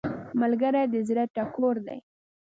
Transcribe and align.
ملګری 0.41 0.83
د 0.93 0.95
زړه 1.07 1.23
ټکور 1.35 1.75
دی 1.87 1.99